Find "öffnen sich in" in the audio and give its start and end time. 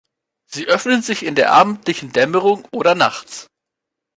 0.65-1.35